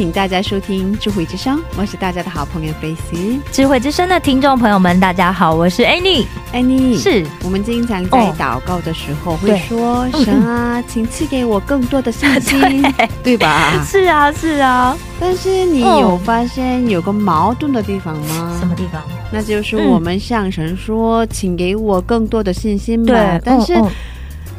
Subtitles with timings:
[0.00, 3.38] 迎大家收听智慧之声，我是大家的好朋友菲斯。
[3.52, 6.26] 智慧之声的听众朋友们，大家好，我是 Annie。
[6.52, 12.82] 安妮，是我们经常在哦祷告的时候会说：“嗯神啊，请赐给我更多的信心，
[13.22, 18.56] 对吧是啊，是啊，？”但是你哦有发现有个矛盾的地方吗？
[18.58, 19.02] 什么地方？
[19.30, 23.38] 那就是嗯我们向神说：“请给我更多的信心吧。
[23.44, 23.80] 但是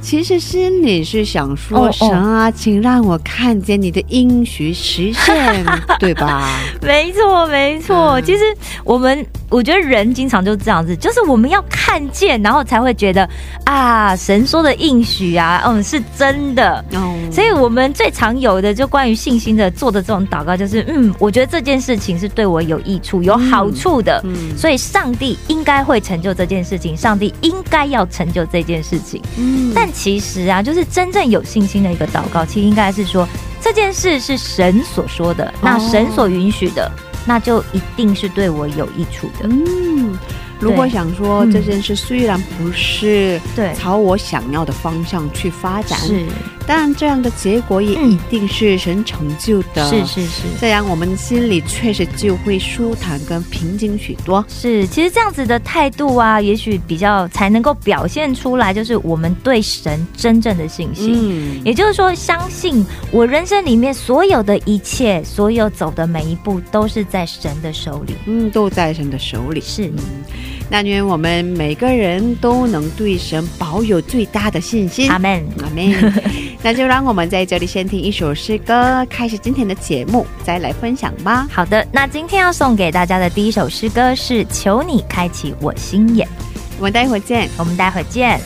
[0.01, 5.65] 其实心里是想说：“哦哦神啊，请让我看见你的应许实现，
[5.99, 6.49] 对吧？”
[6.81, 8.19] 没错，没错。
[8.19, 8.43] 嗯其实
[8.83, 13.27] 我们，我觉得人经常就这样子，就是我们要看见，然后才会觉得
[13.65, 16.83] 啊，神说的应许啊，嗯，是真的。
[16.93, 24.57] 哦，所以，我们最常有的就关于信心的做的这种祷告，就是嗯，我觉得这件事情是对我有益处、有好处的，嗯。
[24.57, 29.21] 所以上帝应该会成就这件事情，上帝应该要成就这件事情。
[29.37, 29.71] 嗯。
[29.73, 33.27] 但其实啊，就是真正有信心的一个祷告，其实应该是说
[33.61, 36.91] 这件事是神所说的，那神所允许的，
[37.25, 39.47] 那就一定是对我有益处的。
[39.49, 40.17] 嗯，
[40.59, 41.51] 如果想说嗯。
[41.51, 46.25] 这件事虽然不是对，朝我想要的方向去发展，是
[46.67, 49.87] 但这样的结果也嗯一定是神成就的。
[49.89, 50.43] 是是是。
[50.59, 54.43] 这样我们心里确实就会舒坦跟平静许多。
[54.47, 61.59] 是，其实这样子的态度啊，也许比较才能够表现出来，就是我们对神真正的信心。
[61.59, 68.15] 嗯，也就是说，相信我人生里面所有的一切，所有走的每一步，都是在神的手里。
[68.25, 69.61] 嗯，都在神的手里。
[69.61, 69.97] 是，嗯，
[70.71, 75.11] 那愿我们每个人都能对神保有最大的信心。
[75.11, 75.45] 阿门。
[75.61, 76.13] 阿门。
[76.63, 81.45] 那就让我们在这里先听一首诗歌，开始今天的节目，再来分享吧。
[81.51, 86.25] 好的，那今天要送给大家的第一首诗歌是《求你开启我心眼》，
[86.77, 87.49] 我们待会儿见。
[87.57, 88.39] 我们待会儿见。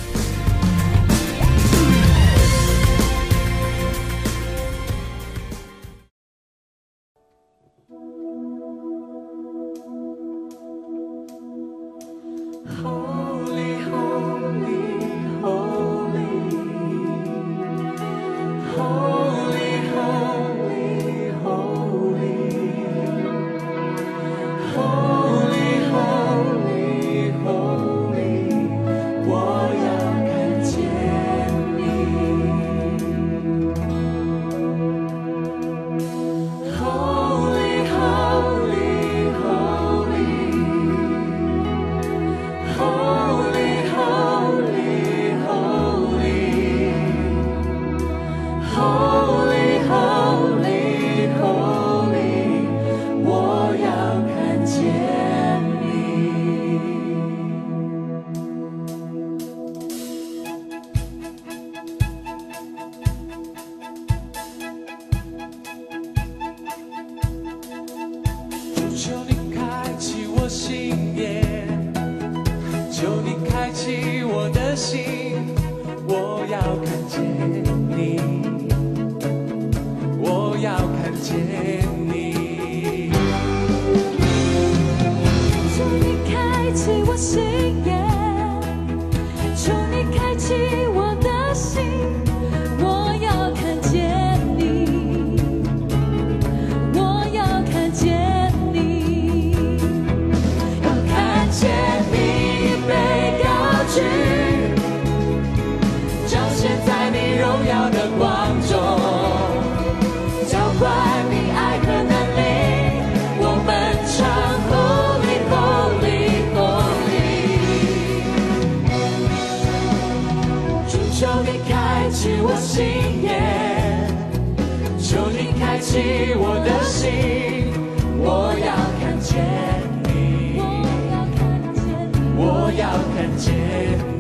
[132.96, 133.54] 我要看见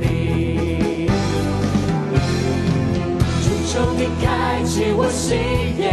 [0.01, 1.07] 你。
[3.41, 4.25] 主求你开
[4.65, 5.37] 启我心
[5.79, 5.83] 眼，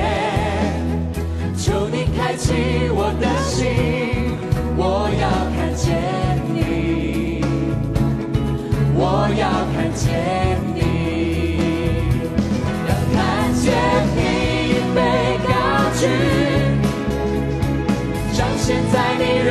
[1.56, 2.52] 求你开启
[2.90, 4.37] 我的心，
[4.76, 5.94] 我要看见
[6.52, 7.40] 你，
[8.96, 10.11] 我要看见
[10.75, 10.81] 你，
[12.88, 13.62] 要看见
[14.17, 14.19] 你
[14.93, 14.99] 被
[15.46, 15.49] 高
[16.00, 16.02] 举，
[18.37, 19.50] 彰显在你荣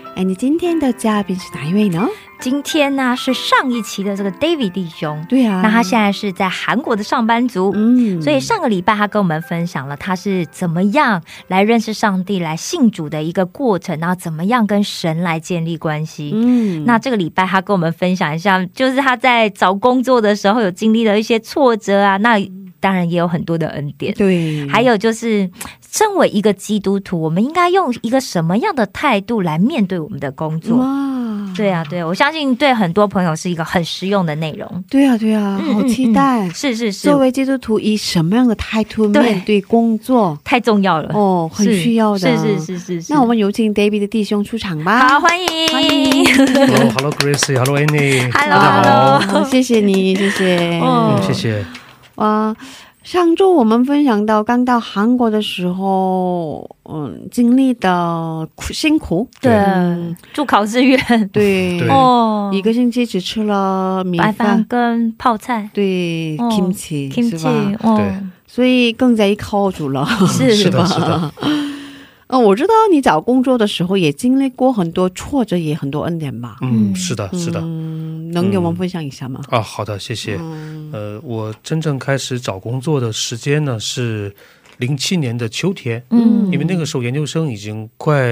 [0.15, 2.07] 哎，你今天的嘉宾是哪一位呢？
[2.39, 7.71] 今天呢是上一期的这个 David 弟兄，对啊，那他现在是在韩国的上班族。
[7.75, 16.31] 嗯所以上个礼拜他跟我们分享了他是怎么样来认识上帝、来信主的一个过程，然后怎么样跟神来建立关系。
[16.33, 22.37] 嗯那这个礼拜他跟我们分享一下，就是他在找工作的时候有经历了一些挫折啊，那
[22.79, 24.11] 当然也有很多的恩典。
[24.15, 25.47] 对，还有就是，
[25.91, 30.77] 身为一个基督徒，我们应该用一个什么样的态度来面对我们的工作？
[30.77, 30.85] 哇，
[31.55, 34.83] 对啊，对啊，我相信对很多朋友是一个很实用的内容。
[34.89, 36.49] 对啊，对啊，嗯好期待。
[36.49, 40.37] 是是是作，为基督徒，以什么样的态度面对工作？
[40.43, 42.19] 太重要了，哦，很需要的。
[42.19, 43.13] 是是是是是。
[43.13, 45.07] 那我们有请 David 的弟兄出场吧。
[45.07, 50.79] 好，欢迎，欢迎 Hello，Hello Gracie，Hello Annie，Hello，Hello，，谢谢你，谢谢。
[50.79, 51.65] 哦嗯，谢谢。
[52.15, 52.55] 哇，
[53.03, 59.51] 上周我们分享到刚到韩国的时候，嗯，经历的苦辛苦，对。
[59.51, 60.99] 嗯，住考试院
[61.33, 64.33] 对，哦，一个星期只吃了米饭。
[64.33, 65.67] 饭，跟泡菜。
[65.73, 67.95] 对、哦 kimchi 是 kimchi，哦。
[67.97, 68.13] 对，
[68.45, 70.53] 所以更加依靠住了，是。
[70.55, 71.33] 是的，吧是的，
[72.31, 76.57] 嗯，我知道你找工作的时候也经历过很多挫折，也很多恩典吧？
[76.61, 77.59] 嗯，嗯是的，是的。
[77.61, 79.41] 嗯，能给我们分享一下吗？
[79.49, 80.37] 啊，好的，谢谢。
[80.39, 84.33] 嗯呃，我真正开始找工作的时间呢是
[84.77, 88.29] 零七年的秋天，嗯因为那个时候研究生已经快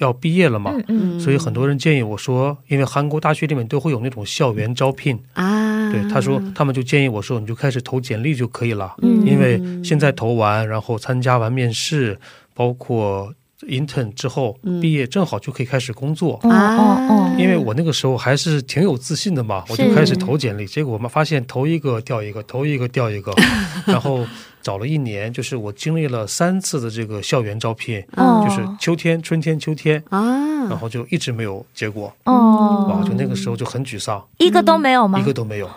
[0.00, 12.16] 要毕业了嘛，嗯嗯所以很多人建议我说，因为韩国大学里面都会有那种校园招聘，啊，对，他说他们就建议我说，你就开始投简历就可以了，嗯因为现在投完，然后参加完面试，
[12.58, 13.32] 包括
[13.68, 14.80] intern 之后嗯。
[14.80, 16.40] 毕业，正好就可以开始工作。
[16.42, 23.32] 哦啊哦哦，因为我那个时候还是挺有自信的嘛，我就开始投简历，结果我们发现投一个掉一个，投一个掉一个，
[23.86, 24.26] 然后
[24.60, 28.44] 找了一年，就是我经历了三次的这个校园招聘，哦。
[28.44, 32.86] 就是秋天、春天、秋天，啊，然后就一直没有结果，哦。
[32.90, 35.20] 哇，就那个时候就很沮丧，一个都没有吗？
[35.20, 35.70] 一个都没有。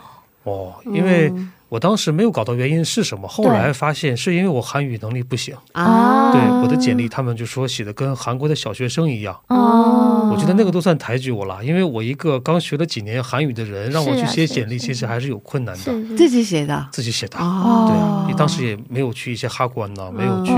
[0.43, 1.31] 哦，因为
[1.71, 9.33] 我当时没有搞到原因是什么，后来发现是因为我韩语能力不行，啊，对我的简历他们就说写的跟韩国的小学生一样。
[9.47, 15.93] 哦，我觉得那个都算抬举我了，因为我一个刚学了几年韩语的人，让我去写简历，其实还是有困难的。
[16.17, 20.51] 自己写的自己写的，哦，对啊，你当时也没有去一些哈官呢，没有去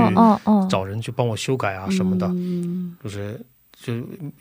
[0.68, 3.40] 找人去帮我修改啊什么的，嗯就是
[3.84, 3.92] 就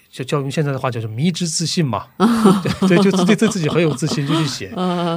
[0.10, 2.08] 就教用现在的话叫做迷之自信嘛，
[2.80, 4.74] 对对，就自己对自己很有自信就去写，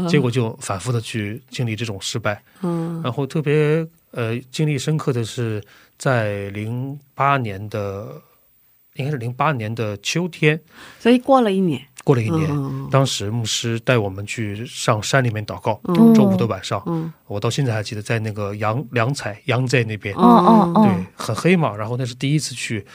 [0.09, 3.01] 结果就反复的去经历这种失败，嗯。
[3.05, 5.63] 然后特别呃经历深刻的是
[5.97, 8.21] 在零八年的
[8.95, 10.61] 应该是零八年的秋天，
[10.99, 17.13] 所以过了一年，过了一年，嗯当时牧师带我们去上山里面祷告，嗯周五的晚上，嗯。
[17.29, 22.87] 我到现在还记得在那个阳良彩阳寨那边，哦哦哦对，很黑嘛，然后那是第一次去，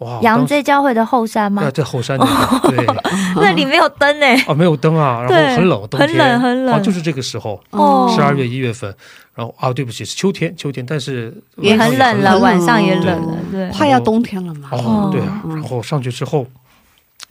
[0.00, 1.70] 哇，当时杨这教会的后山吗啊，？
[1.70, 2.26] 在后山那
[2.68, 2.94] 边， 对，
[3.36, 4.26] 那里没有灯呢。
[4.46, 8.94] 啊，没有灯啊，然后很冷，冬天很冷很冷啊，就是这个时候，哦十二月一月份，
[9.34, 13.70] 然后啊，对不起，是秋天，秋天，但是也很冷了，晚上也冷了，对。
[13.70, 14.68] 快要冬天了嘛。
[14.72, 16.46] 哦哦，对啊，嗯然后上去之后。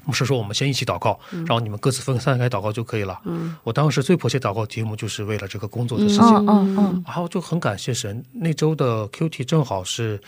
[0.05, 3.19] 牧师说：“我们先一起祷告，然后你们各自分散开祷告就可以了。
[3.25, 8.23] 嗯我当时最迫切祷告题目就是为了这个工作的事情，嗯嗯嗯，然后就很感谢神。
[8.31, 10.19] 那周的 QT 正好是，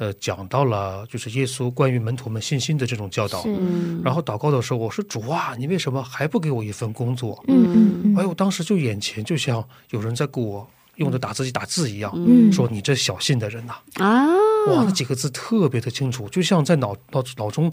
[0.00, 3.42] 呃，讲到了就是耶稣关于门徒们信心的这种教导。
[3.44, 7.38] 嗯然后祷告的时候，我说主啊，你为什么还不给我一份工作？
[7.48, 10.66] 嗯哎呦，当时就眼前就像有人在给我
[10.96, 14.26] 用着打字机打字一样，嗯说你这小信的人呐、啊，
[14.68, 17.70] 哇，那几个字特别的清楚，就像在脑脑脑中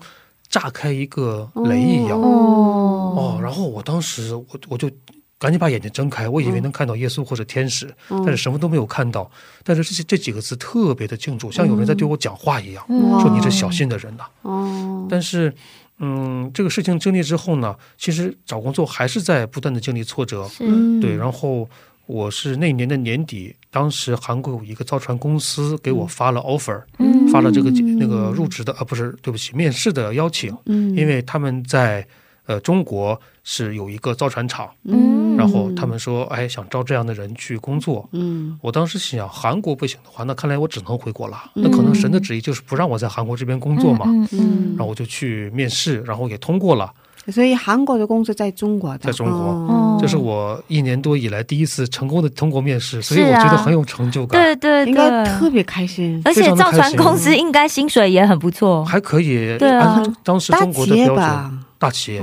[0.49, 2.19] 炸开一个雷一样。
[2.21, 4.91] 哦哦，然后我当时我我就
[5.39, 8.23] 赶紧把眼睛睁开，我以为能看到耶稣或者天使，嗯。
[8.25, 9.29] 但是什么都没有看到。
[9.63, 15.53] 但是这些这几个字特别的清楚，像有人在对我讲话一样，嗯说你这小心的人呐、哦，但是，
[15.99, 20.49] 嗯，这个事情经历之后呢，其实找工作还是在不断的经历挫折。
[20.59, 20.99] 嗯。
[20.99, 21.69] 对，然后
[22.07, 30.95] 我是那年的年底，当时韩国有一个造船公司给我发了 offer，、嗯发了这个那个入职的啊，不是，对不起，面试的邀请，嗯。
[30.95, 32.07] 因为他们在
[32.47, 38.09] 呃中国是有一个造船厂，嗯然后他们说，哎，想招这样的人去工作。
[38.13, 41.37] 嗯我当时心想，韩国不行的话，那看来我只能回国了。
[41.53, 44.05] 那可能神的旨意就是不让我在韩国这边工作嘛。
[44.07, 46.91] 嗯嗯然后我就去面试，然后也通过了。
[47.29, 56.21] 所以韩国的公司在中国的，在中国哦这是我一年多以来第一次成功的通过面试，所以我觉得很有成就感，对对应该，特别开心。
[56.23, 59.57] 而且造船公司应该薪水也很不错，还可以。
[59.57, 62.21] 对啊按当时中国的标准，吧，大企业。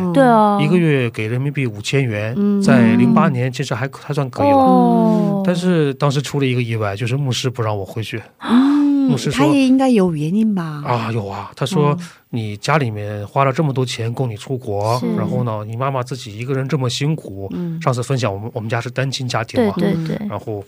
[0.61, 4.57] 一个月给人民币五千元，嗯在零八年其实还还算可以了。
[4.57, 8.75] 哦，但是当时出了一个意外，就是牧师不让我回去嗯
[9.11, 10.83] 牧师，说他也应该有原因吧？
[10.87, 11.99] 啊，有啊，他说嗯
[12.31, 17.49] 你家里面花了这么多钱供你出国，然后呢，你妈妈自己一个人这么辛苦。
[17.55, 20.65] 嗯上次分享我们我们家是单亲家庭对嘛，对对，然后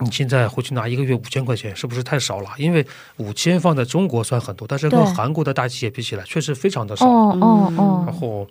[0.00, 2.50] 你现在回去拿一个月五千块钱，是不是太少了？
[2.58, 2.84] 因为
[3.18, 7.06] 五千放在中国算很多，但是跟韩国的大企业比起来，确实非常的少。
[7.06, 8.46] 哦哦然哦，后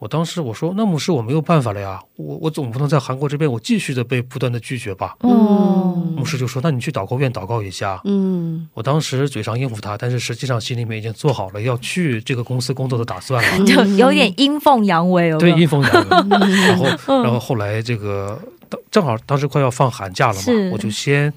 [0.00, 5.16] 我当时我说，那牧师我没有办法了呀，我我总不能在韩国这边我继续的被不断的拒绝吧？
[5.22, 8.00] 嗯，牧师就说，那你去祷告院祷告一下。
[8.04, 13.58] 嗯我当时嘴上应付他，但是实际上心里面已经做好了要去这个公司工作的打算了。
[13.64, 16.08] 就有点阴奉阳违，哦对，阴奉阳违。
[16.66, 21.32] 然后，然后后来这个当正好当时快要放寒假了嘛，我就先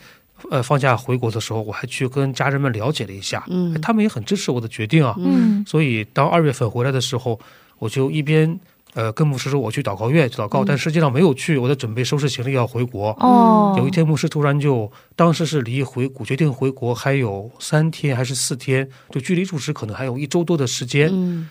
[0.50, 5.16] 呃放假回国的时候，我还去跟家人们了解了一下，嗯哎他们也很支持我的决定啊。
[5.18, 7.40] 嗯所以当二月份回来的时候，
[7.80, 8.60] 我就一边
[8.94, 13.12] 呃跟牧师说我去祷告院去祷告，但实际上没有去，我在准备收拾行李要回国。
[13.20, 21.10] 哦，有一天，牧师突然就，当时是离回国决定回国还有三天还是四天，就距离入职可能还有一周多的时间。
[21.12, 21.50] 嗯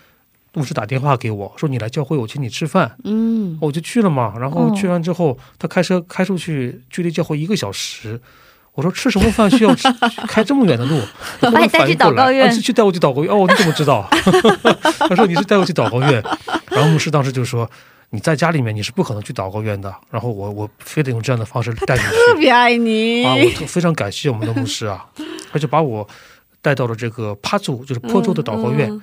[0.53, 8.19] 牧师打电话给我说：“你来教会，我请你吃饭。”嗯我就去了嘛，然后哦去完之后，他开车开出去，距离教会一个小时。
[8.73, 9.87] 我说吃什么饭需要吃
[10.27, 10.95] 开这么远的路？
[11.43, 13.33] 你带去祷告院啊去带我去祷告院。
[13.33, 14.07] 哦，你怎么知道？
[15.09, 16.23] 他说你是带我去祷告院。
[16.69, 17.69] 然后牧师当时就说
[18.11, 19.93] 你在家里面你是不可能去祷告院的。
[20.09, 23.35] 然后我我非得用这样的方式带你去特别爱你啊！
[23.35, 25.05] 我特非常感谢我们的牧师啊，
[25.51, 26.07] 他就把我
[26.61, 28.89] 带到了这个帕祖，就是坡州的祷告院。
[28.89, 29.01] 嗯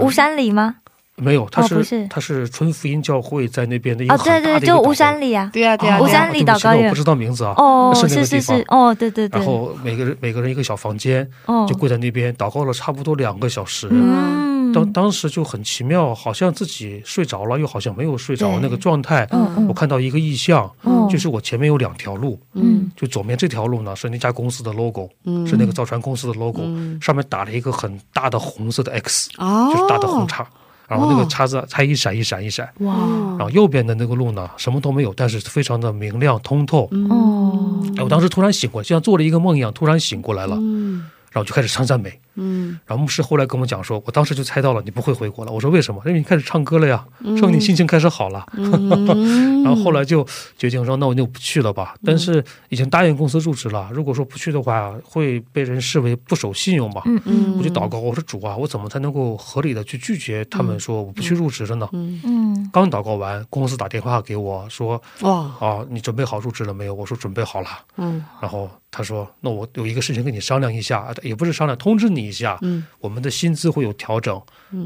[0.00, 0.76] 吴山里吗？
[1.16, 2.06] 没有，他是,、哦是。
[2.08, 6.84] 他是纯福音教会在那边的一个对对，就吴山里啊，对啊对呀，对呀吴山里祷告院。
[6.84, 7.54] 我不知道名字啊。
[7.58, 8.56] 哦，是那是是个地方。
[8.56, 11.66] 是，哦，对对对，然后每个人每个人一个小房间，哦。
[11.68, 13.88] 就跪在那边祷告了差不多两个小时。
[13.90, 19.28] 嗯，当当时就很奇妙，好像自己睡着了，又好像没有睡着那个状态。
[19.68, 22.90] 我看到一个意象，哦就是我前面有两条路，嗯。
[22.96, 25.46] 就左面这条路呢是那家公司的 logo，、嗯。
[25.46, 26.98] 是那个造船公司的 logo，、嗯。
[27.00, 30.46] 上面打了一个很大的红色的 X，、哦，就是大的红叉，
[30.88, 32.68] 然后那个哦叉子它一闪一闪一闪。
[32.80, 32.94] 哇。
[33.38, 36.88] 然后右边的那个路呢，什么都没有，但是非常的明亮通透。
[37.10, 42.18] 哦哎我当时突然醒过来，就像做了一个梦一样，突然醒过来了，嗯然后就开始唱赞美。
[42.34, 45.52] 嗯然后牧师后来跟我讲说，我当时就猜到了你不会回国了。
[45.52, 46.00] 我说为什么？
[46.06, 47.04] 因为你开始唱歌了呀，
[47.36, 48.46] 说明你心情开始好了。
[48.56, 51.94] 嗯 然后后来就决定说，那我就不去了吧。
[52.04, 57.02] 但是已经答应公司入职了，如果说不去的话，会被人视为不守信用吧。
[57.04, 61.88] 嗯嗯我就祷告，我说主啊，我怎么才能够合理的去拒绝他们说我不去入职了呢？
[61.92, 66.94] 嗯刚祷告完，公司打电话给我说，哇啊，你准备好入职了没有？
[66.94, 67.68] 我说准备好了。
[67.98, 72.86] 嗯然后他说：“那我有一个事情跟你商量一下，也不是商量，通知你，一下，嗯。
[73.00, 74.40] 我们的薪资会有调整，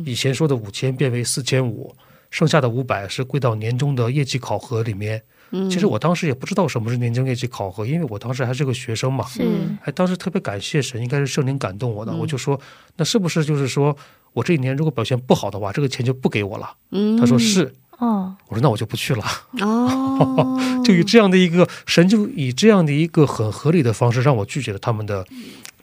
[0.05, 1.93] 以前说的五千变为四千五，
[2.31, 5.21] 剩下的五百是归到年终的业绩考核里面。
[5.51, 9.27] 嗯，其实我当时也不知道什么是年终业绩考核，因为我当时还是个学生嘛。
[9.41, 12.61] 嗯，还，当时特别感谢神，应该是圣灵感动我的，我就说，
[12.97, 13.97] 那是不是就是说
[14.33, 16.73] 我这一年如果表现不好的话，这个钱就不给我了？
[16.93, 19.25] 嗯，他说是，哦，我说那我就不去了。
[19.61, 25.27] 哦， 就以这样的一个神，就以这样的一个很合理的方式让我拒绝了他们的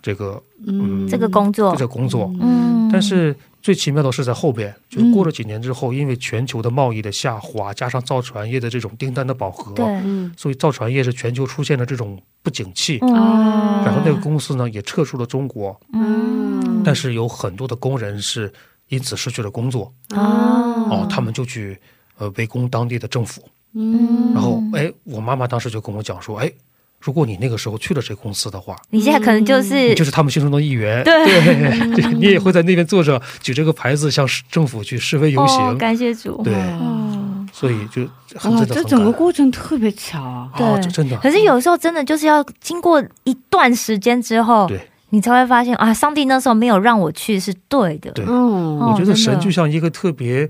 [0.02, 2.32] 这个嗯这个工作这，个工作。
[2.42, 5.12] 嗯，但是最奇妙的是在后边，就嗯。
[5.12, 13.00] 过了几年之后，因为全球的贸易的下滑，加上造船业的这种订单的饱和，对，嗯所以造船业是全球出现了这种不景气。
[13.02, 18.52] 嗯然后那个公司呢也撤出了中国，嗯但是有很多的工人是
[18.90, 20.60] 因此失去了工作，哦。
[20.90, 21.80] 哦，他们就去
[22.24, 23.44] 呃围攻当地的政府。
[23.76, 26.52] 嗯然后哎，我妈妈当时就跟我讲说，哎，
[27.00, 40.52] 如果你那个时候去了这公司的话，你现在可能就是你就是他们心中的一员，对对，对 你也会在那边坐着举这个牌子向政府去示威游哦，行，感谢主，对，哦，所以就很哇，真的这整个过程特别巧啊！
[40.54, 50.48] 哦，对这真的可是有时候真的就是要经过一段时间之后，对你才会发现啊，上帝那时候没有让我去是对的，对我觉得神就像一个特别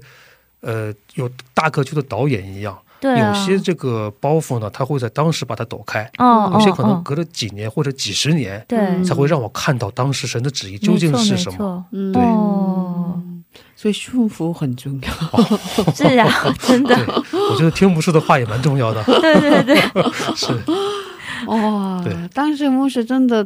[0.63, 8.79] 呃有大格局的导演一样，对啊，有些这个包袱呢，他会在当时把它抖开，哦，有些可能哦隔了几年或者几十年，对。
[8.79, 11.85] 嗯才会让我看到当时神的旨意究竟是什么。
[12.13, 12.21] 对。
[12.23, 13.21] 哦，
[13.75, 15.91] 所以顺服很重要。
[15.93, 16.29] 是啊，
[16.59, 16.95] 真的，
[17.29, 19.75] 对，我觉得听牧师的话也蛮重要的，对对对，
[20.35, 20.53] 是。
[21.47, 23.45] 哇对，当时牧师真的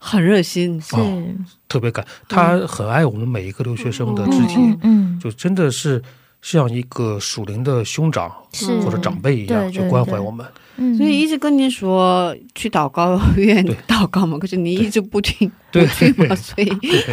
[0.00, 0.96] 很热心，是。
[0.96, 1.22] 哦
[1.68, 6.02] 特别感，他很爱我们每一个留学生的肢体，嗯嗯，就真的是
[6.42, 8.80] 像一个属灵的兄长是。
[8.80, 10.44] 或者长辈一样对去关怀我们。
[10.80, 10.96] 嗯。
[10.96, 13.74] 所以一直跟你说去祷告 院对。
[13.86, 15.86] 祷告嘛，可是你一直不听，对。
[15.86, 16.64] 不去嘛， 所以。
[16.64, 17.04] 对。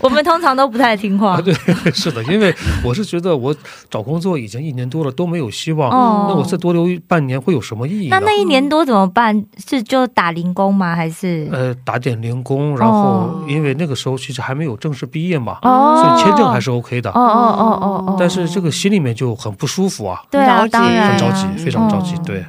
[0.00, 1.34] 我们通常都不太听话。
[1.34, 1.54] 啊，，对，
[1.92, 3.54] 是的，因为我是觉得我
[3.90, 6.26] 找工作已经一年多了都没有希望，哦。
[6.28, 8.18] 那我再多留半年会有什么意义呢？
[8.18, 9.44] 那那一年多怎么办？
[9.66, 10.96] 是就打零工吗？
[10.96, 11.48] 还是？
[11.52, 16.02] 呃，打点零工，然后因为那个时候其实还没有正式毕业嘛，哦。
[16.02, 17.10] 所以签证还是 OK 的。
[17.10, 21.08] 哦哦哦哦哦，但是这个心里面就很不舒服啊，对啊，当然。
[21.10, 22.22] 很着急，非常着急哦。
[22.26, 22.44] 对，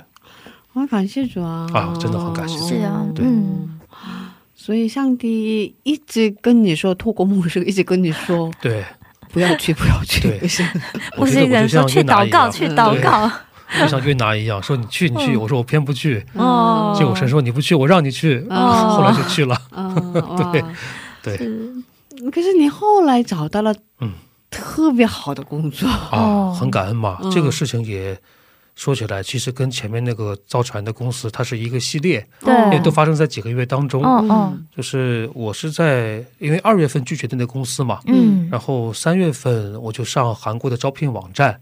[0.80, 3.26] 我感谢主啊啊真的很感谢主是啊，对。
[3.26, 3.80] 嗯，
[4.56, 8.84] 所以上帝一直跟你说，透过牧师一直跟你说， 对，
[9.32, 10.40] 不要去， 不要去，对。
[10.40, 10.64] 不是，
[11.18, 13.30] 不是像约拿一祷告，去祷告，
[13.80, 15.40] 就像约拿一样，说你去，你去，嗯。
[15.42, 16.96] 我说我偏不去，哦。
[16.98, 18.96] 结果神说你不去，我让你去，哦。
[18.98, 19.56] 后来就去了。
[19.72, 19.94] 啊，
[20.52, 20.74] 对哇。
[21.22, 21.74] 对是。
[22.32, 24.12] 可是你后来找到了嗯。
[24.52, 27.20] 特别好的工作，啊哦，很感恩嘛。
[27.22, 27.30] 嗯。
[27.30, 28.20] 这个事情也
[28.80, 34.02] 说起来，其实跟前面那个造船的公司它是一个系列，对，因为都发生在几个月当中。
[34.02, 41.60] 哦哦，就是我是在因为二月份拒绝的那个公司嘛，嗯，然后三月份我就上韩国的招聘网站，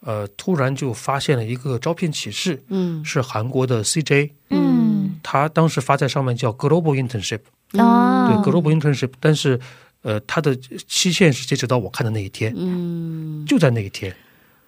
[0.00, 3.04] 呃，突然就发现了一个招聘启事，嗯。
[3.04, 7.40] 是韩国的 CJ，嗯，他当时发在上面叫 Global Internship，
[7.74, 9.60] 哦，对 Global Internship，但是
[10.00, 10.56] 呃，它的
[10.88, 14.16] 期限是截止到我看的那一天，嗯，就在那一天。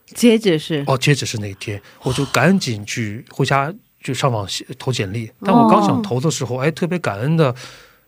[0.06, 5.30] 接着是哦，截止是那一天，我就赶紧去回家就上网写投简历。
[5.40, 7.54] 但我刚想投的时候，哎，特别感恩的，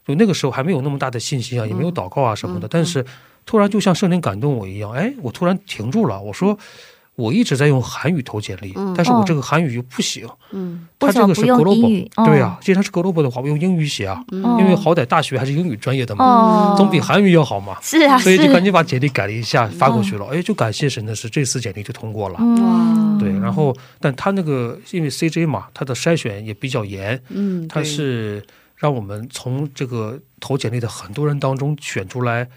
[0.07, 2.69] 就那个时候还没有那么大的信心啊，也没有祷告啊什么的。
[2.69, 3.05] 但是
[3.47, 6.21] 突然就像圣灵感动我一样，哎，我突然停住了。
[6.21, 6.59] 我说
[7.17, 10.29] 我一直在用韩语投简历，但是我这个韩语又不行。
[10.53, 17.77] 嗯它这个是为什么不用英语 global，哦对啊，既然是 global 的话，我用英语写啊，哦因为好歹大学还是英语专业的嘛，哦，总比韩语要好嘛。
[17.83, 20.27] 是啊，所以就赶紧把简历改了一下，发过去了。
[20.27, 22.37] 哎，就感谢神的是，这次简历就通过了。
[22.41, 28.43] 嗯，对，然后但他那个因为 CJ 嘛，他的筛选也比较严，嗯，他是
[28.77, 32.49] 让我们从这个投简历的很多人当中选出来，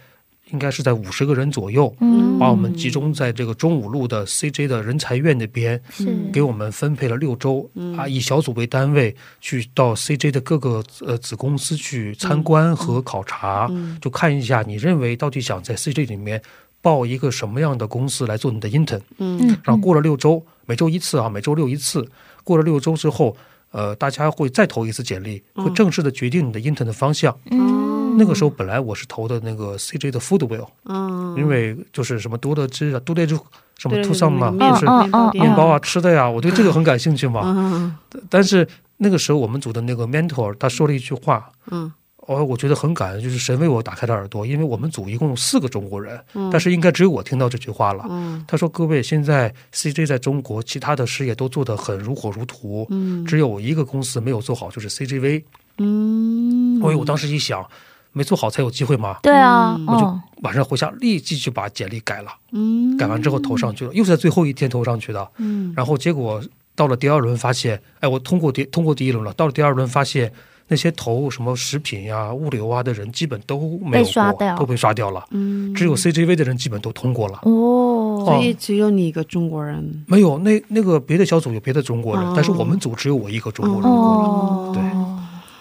[0.51, 2.39] 应该是在五十个人左右，嗯。
[2.39, 6.07] 把我们集中在这个中五路的 CJ 的人才院那边，是。
[6.31, 13.97] 给我们分配了六周啊，以小组为单位去到 CJ 的各个呃子公司去参观和考察，嗯。
[13.99, 16.41] 就看一下你认为到底想在 CJ 里面
[16.81, 19.01] 报一个什么样的公司来做你的 intern。
[19.17, 19.57] 嗯。
[19.63, 22.07] 然后过了六周，每周一次啊，每周六一次。
[22.43, 23.35] 过了六周之后，
[23.71, 27.35] 呃，大家会再投一次简历，会正式的决定你的 intern 的方向。
[27.51, 33.35] 嗯，那个时候本来我是投的那个 CJ 的 Foodwell，、嗯，因为就是什么多乐之啊，多乐之
[33.77, 37.41] 什么对 t 上嘛，面就是嗯面包啊、吃的呀，我对这个很感兴趣嘛。
[37.45, 37.95] 嗯。
[38.29, 41.91] 但是那个时候我们组的那个 mentor 他说了一句话，嗯
[42.27, 48.05] 哦，我觉得很感恩，就是神为我打开了耳朵，因为我们组一共有四个中国人，嗯但是应该只有我听到这句话了。
[48.09, 55.43] 嗯他说：“各位，现在 CJ 在中国其他的事业都做得很如火如荼，嗯只有一个公司没有做好，就是 CJV。
[55.77, 57.65] 嗯，所以我当时一想，
[58.11, 59.17] 没做好才有机会嘛。
[59.23, 65.31] 对啊，我就，晚上回家立即就把简历改了，嗯改完之后投上去了，又是在最后一天投上去的。
[65.37, 66.43] 嗯然后结果
[66.75, 70.31] 到了第二轮，发现，哎，我通过第通过第一轮了，到了第二轮发现
[70.67, 74.55] 那些投什么食品呀、物流啊的人基本都没有被刷掉。
[74.55, 75.73] 过都被刷掉了，嗯。
[75.73, 77.39] 只有 CGV 的人基本都通过了。
[77.43, 80.03] 哦，所以只有你一个中国人。
[80.07, 82.33] 没有，那那个别的小组有别的中国人，哦。
[82.35, 84.83] 但是我们组只有我一个中国人，哦，对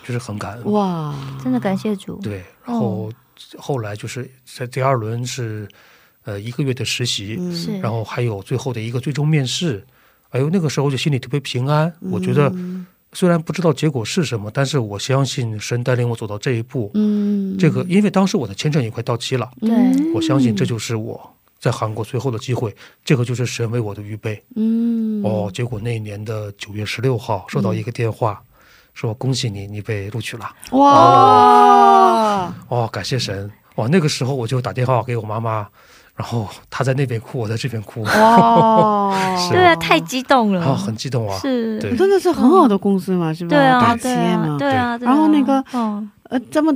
[0.06, 0.72] 就是很感恩。
[0.72, 3.10] 哇，真的感谢主，对，然后
[3.58, 5.68] 后来就是在第二轮是
[6.24, 7.38] 呃一个月的实习，
[7.80, 9.84] 然后还有最后的一个最终面试。
[10.30, 11.92] 哎呦，那个时候就心里特别平安。
[12.00, 16.90] 我觉得嗯虽然不知道结果是什么，但是我相信神带领我走到这一步。
[16.94, 19.70] 嗯这个因为当时我的签证也快到期了，对
[20.14, 24.42] 我相信这就是我在韩国最后的机会，这个就是神为我的预备。
[24.54, 28.42] 嗯哦，结果那一年的九月十六号收到一个电话，
[28.92, 30.50] 说恭喜你，你被录取了。
[30.72, 33.50] 哇哦，感谢神！
[33.76, 35.66] 哇，那个时候我就打电话给我妈妈，
[36.16, 39.12] 然后他在那边哭，我在这边哭， 哇，
[39.50, 41.38] 对啊，太激动了，然后很激动啊。
[41.38, 41.94] 是，对。
[41.94, 43.50] 真的是很好的公司嘛，是吧？
[43.50, 45.10] 对啊，大企对业嘛啊，，对啊，对啊。
[45.12, 46.74] 然后那个哦，呃，这么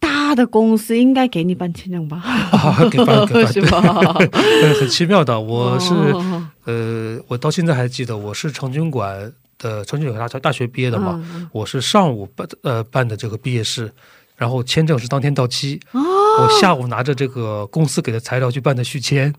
[0.00, 2.16] 大的公司应该给你办签证吧？
[2.50, 3.80] 啊，给办给办，是吧？
[4.18, 5.40] 对， 很奇妙的。
[5.40, 6.48] 我是、哦。
[6.64, 11.48] 呃，我到现在还记得，我是成均馆的成均馆大大学毕业的嘛，嗯。
[11.52, 13.92] 我是上午办呃办的这个毕业式，
[14.36, 16.00] 然后签证是当天到期，哦
[16.38, 19.32] 我下午拿着这个公司给的材料去办的续签，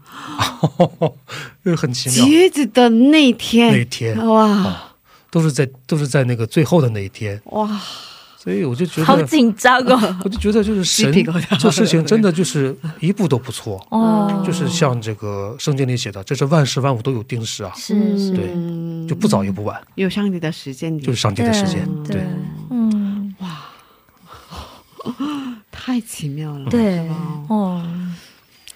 [1.64, 2.26] 这 很奇妙。
[2.26, 4.84] 截止的那天，那一天哇
[5.30, 7.68] 都是在都是在那个最后的那一天，哇，
[8.38, 11.12] 所以我就觉得好，紧张哦，我就觉得就是神
[11.60, 21.86] 做事情真的就是一步都不错，哦， 就是像这个圣经里写的，这是万事万物都有定时啊，是是，对嗯就不早也不晚，有上帝的时间，就是上帝的时间。
[22.06, 22.24] 对对，
[22.70, 23.36] 嗯，
[25.86, 27.16] 太奇妙了，对吧，
[27.48, 27.88] 哦，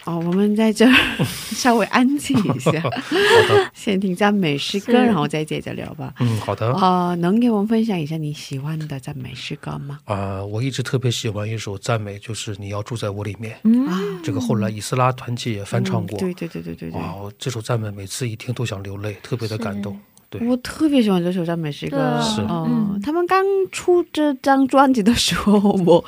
[0.06, 0.94] 哦，我们在这儿
[1.26, 6.14] 稍微安静一下， 好的，先听赞美诗歌，然后再接着聊吧。
[6.20, 6.72] 嗯，好的。
[6.76, 9.98] 啊、能给我们分享一下你喜欢的赞美诗歌吗？
[10.06, 13.58] 啊、我一直特别喜欢一首赞美，就是你要住在我里面。
[13.64, 13.88] 嗯，
[14.24, 16.16] 这个后来以斯拉团契也翻唱过。
[16.20, 20.00] 嗯对对对对对对，哇，这首赞美每次一听都想流泪，特别的感动。
[20.30, 21.98] 对我特别喜欢这首赞美诗歌。
[22.22, 26.06] 是哦嗯他们刚出这张专辑的时候，我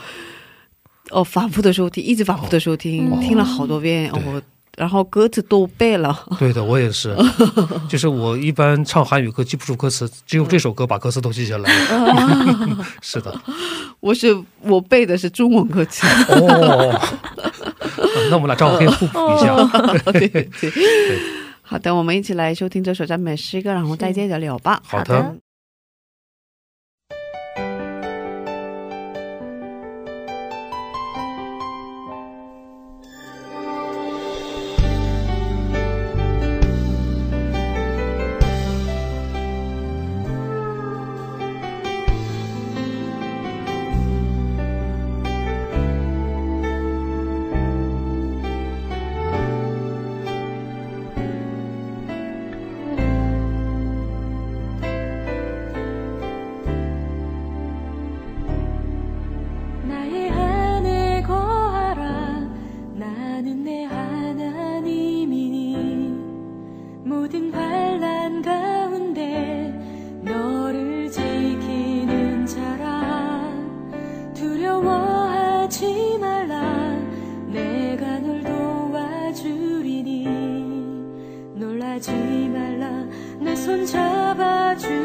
[1.12, 4.42] 哦反复的收听，一直反复的收听，哦听了好多遍，对我
[4.78, 6.18] 然后歌词都背了。
[6.40, 7.16] 对的，我也是，
[7.90, 12.86] 就是我一般唱韩语歌记不住歌词，只有这首歌把歌词都记下来了。
[13.02, 13.38] 是的，
[14.00, 16.08] 我是我背的是中文歌词。
[16.30, 17.02] 哦，啊
[18.30, 19.56] 那我们俩正好可以互补一下。
[20.14, 20.72] 对对对。
[21.62, 24.82] 好的，我们一起来收听这首赞美诗歌，然后再接着聊吧。
[24.86, 25.36] 好好的
[74.82, 76.62] 두려워하지 말라.
[77.48, 80.26] 내가 널 도와주리니.
[81.56, 83.06] 놀라지 말라.
[83.40, 85.01] 내 손 잡아주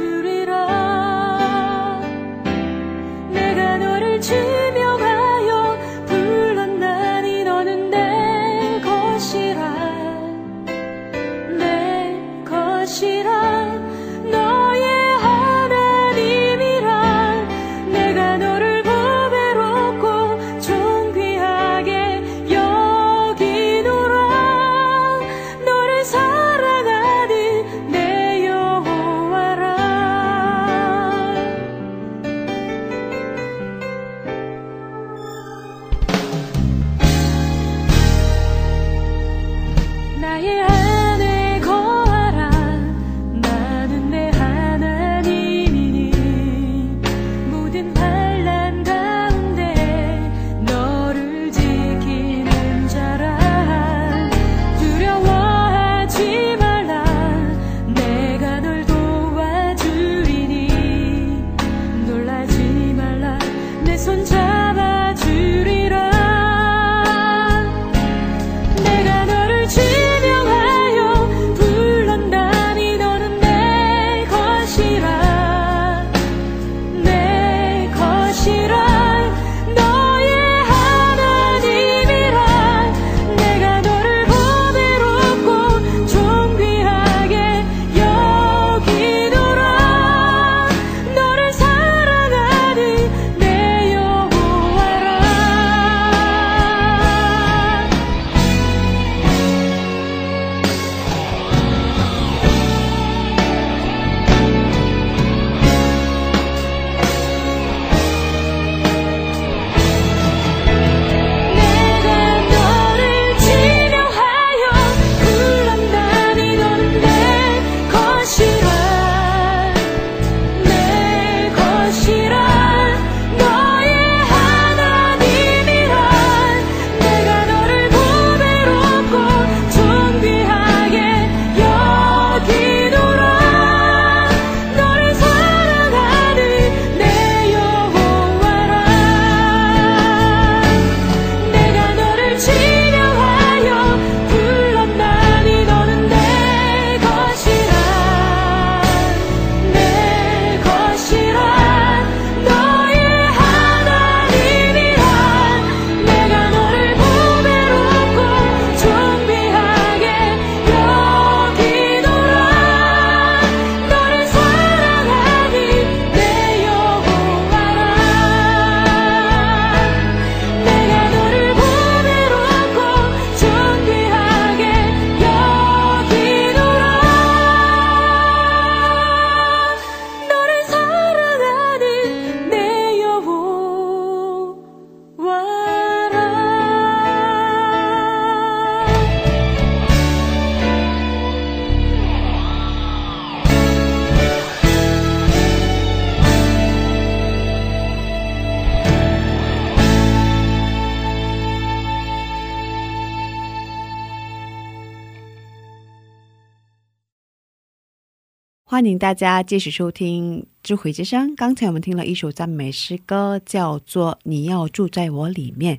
[208.69, 211.31] 欢迎大家继续收听《智慧之声》。
[211.37, 215.77] 刚才我们听了一首赞美诗歌，叫做《你要住在我里面》，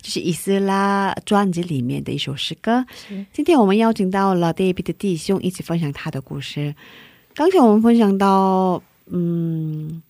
[0.00, 2.86] 这是以斯拉专辑里面的一首诗歌。
[3.30, 6.74] 今天我们邀请到了 David 的弟兄一起分享他的故事。
[7.34, 10.02] 刚才我们分享到，嗯，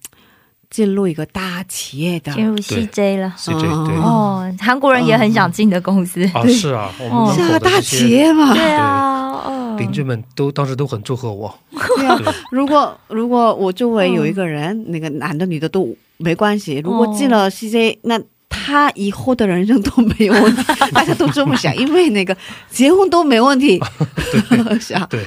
[0.70, 3.34] 进入一个大企业的，进入 CJ 了。
[3.36, 6.24] CJ 对哦，韩国人也很想进的公司。
[6.32, 6.90] 啊，是啊，
[7.34, 8.54] 是啊，大企业嘛。
[8.54, 11.52] 对啊，哦，邻居们都当时都很祝贺我。
[11.96, 16.80] 对啊，对如果如果我周围有一个人，那个男的女的都没关系。
[16.84, 22.36] 如果进了 CJ，、那他以后的人生都没有问题， 大家都这么想，因为那个
[22.70, 23.80] 结婚都没问题。
[24.80, 25.24] 是啊， 对，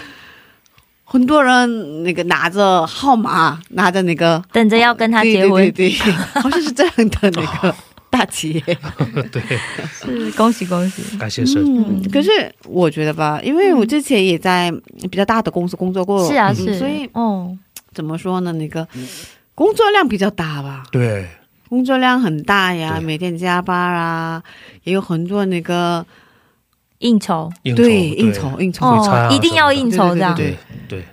[1.14, 7.76] 很多人那个拿着号码，拿着那个等着要跟他结婚，对对对对， 好像是这样的那个
[8.10, 8.78] 大企业。
[9.32, 9.40] 对，
[10.02, 11.16] 是恭喜恭喜。
[11.20, 11.62] 感谢神。
[11.64, 12.30] 嗯，可是
[12.68, 14.74] 我觉得吧，因为我之前也在
[15.12, 17.56] 比较大的公司工作过，嗯是啊是，所以哦，
[17.94, 18.52] 怎么说呢？
[18.54, 18.88] 那个
[19.54, 20.82] 工作量比较大吧。
[20.92, 21.28] 对，
[21.70, 24.42] 工作量很大呀，每天加班啊，
[24.84, 26.04] 也有很多那个
[27.04, 27.52] 应酬。
[27.64, 30.36] 应酬对应酬应酬、哦，一定要应酬这样。
[30.36, 30.58] 对。
[30.90, 31.04] 对，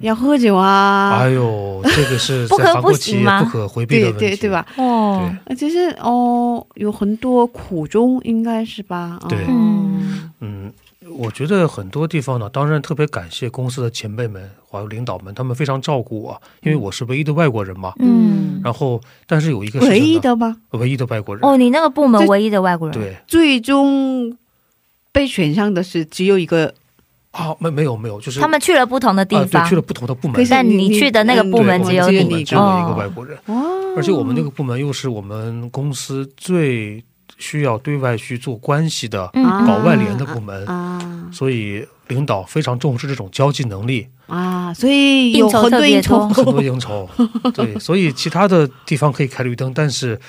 [0.00, 3.42] 要喝酒啊，哎呦，这个是 不可不行吗？
[3.42, 4.50] 不可回避的对问题，对对？
[4.50, 4.66] 吧？
[4.76, 9.18] 哦，呃其实哦，有很多苦衷，应该是吧？
[9.28, 9.38] 对。
[9.48, 10.72] 嗯。
[11.16, 17.92] 我觉得很多地方呢，当然特别感谢公司的前辈们还有领导们，他们非常照顾我，因为我是唯一的外国人嘛。
[18.00, 23.14] 嗯，然后，但是有一个唯一的吗，唯一的外国人，哦，你那个部门唯一的外国人，对。
[23.28, 24.36] 最终
[25.14, 26.74] 被选上的是只有一个，
[27.30, 30.44] 啊，没没有没有，就是他们去了不同的地啊，方对，去了不同的部门。
[30.50, 33.62] 但你去的那个部门嗯只有你只有一个哦外国人，哇，
[33.96, 37.02] 而且我们那个部门又是我们公司最
[37.38, 45.62] 需要对外去做关系的，搞外联的部门啊所以领导非常重视这种交际能力，啊，所以有应酬。
[45.62, 46.34] 很多应特别多。
[46.34, 47.08] 酬很多应酬。
[47.54, 50.20] 对，所以其他的地方可以开绿灯，但是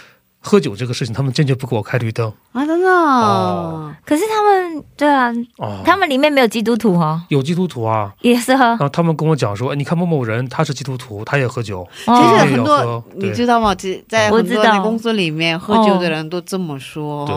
[0.46, 2.32] 喝酒这个事情，他们坚决不给我开绿灯。
[2.52, 2.88] 啊，真的？
[2.88, 3.92] 哦。
[4.06, 12.22] 可是他们对啊，哦，他们里面没有基督徒哦，有基督徒啊，也是喝然后他们跟我讲说，哎，你看某某人他是基督徒，他也喝酒，其哦。
[12.22, 13.74] 其实很多，你知道吗？
[13.74, 14.76] 其在我很多知道。
[14.76, 17.26] 的公司里面，喝酒的人都这么说。
[17.26, 17.36] 对。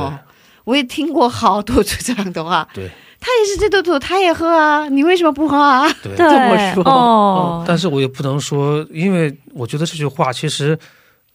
[0.65, 2.69] 我也听过好多次这样的话。
[2.75, 2.91] 对。
[3.21, 5.89] 他也是基督徒，他也喝啊，你为什么不喝啊？
[6.03, 6.15] 对。
[6.15, 6.19] 对。
[6.19, 6.85] 这么说。
[6.85, 10.79] 哦，但是我也不能说，因为我觉得这句话其实，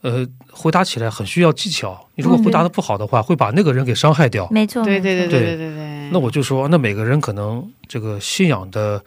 [0.04, 2.08] 呃，回答起来很需要技巧。
[2.16, 4.48] 你如果回答的不好的话，会把那个人给伤害掉。
[4.52, 6.10] 没错，对对对对对对对。
[6.12, 9.02] 那我就说，那每个人可能这个信仰的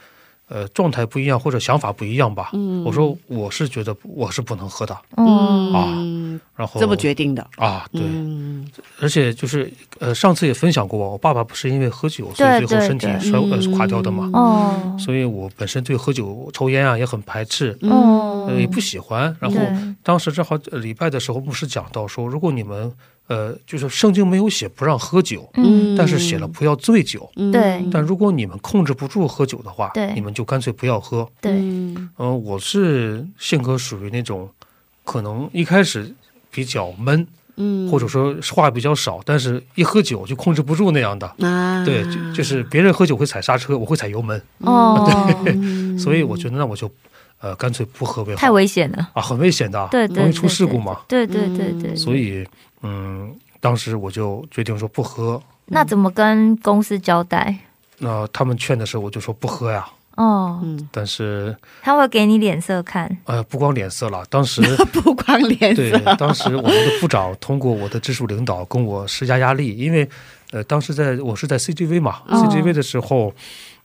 [0.48, 2.50] 呃状态不一样，或者想法不一样吧。
[2.52, 2.84] 嗯。
[2.84, 5.72] 我说我是觉得我是不能喝的，嗯。
[5.72, 7.46] 啊，然后这么决定的。
[7.56, 8.66] 啊，对，嗯。
[9.00, 13.20] 而且就是呃上次也分享过，我爸爸不是因为喝酒，所以最后身体对。
[13.20, 14.30] 衰呃嗯垮掉的嘛。
[14.32, 14.96] 哦。
[14.98, 19.34] 所以我本身对喝酒、抽烟啊也很排斥，哦呃也不喜欢。
[19.40, 19.60] 然后
[20.02, 22.92] 当时正好呃礼拜的时候，牧师讲到说，如果你们
[23.28, 27.28] 呃就是圣经没有写不让喝酒，嗯但是写了不要醉酒。
[27.36, 31.28] 嗯对但如果你们控制不住喝酒的话，对你们就干脆不要喝。
[31.40, 34.48] 对嗯嗯、我是性格属于那种，
[35.04, 36.14] 可能一开始
[36.50, 41.26] 比较闷，嗯或者说话比较少，但是一喝酒就控制不住那样的。
[41.40, 45.04] 啊，对，就就是别人喝酒会踩刹车，我会踩油门，哦，
[45.44, 46.90] 对所以我觉得那我就
[47.40, 48.40] 呃干脆不喝为好。
[48.40, 51.00] 太危险了，啊，很危险的，对对容易出事故嘛。
[51.08, 52.46] 对对对对，嗯所以
[52.82, 55.40] 嗯，当时我就决定说不喝。
[55.66, 57.54] 那怎么跟公司交代？
[57.98, 59.86] 那他们劝的时候，我就说不喝呀。
[60.16, 70.08] 哦，嗯，但是他会给你脸色看，呃，不光脸色了，当时 不光脸对色，，当时我们的部长通过我的直属领导跟我施加压力，因为
[70.52, 73.34] 呃，当时在我是在 CGV 嘛、哦 c g v 的时候，